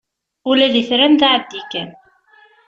Ula 0.49 0.67
d 0.73 0.75
itran 0.81 1.13
d 1.19 1.21
aɛeddi 1.27 1.61
kan. 1.71 1.89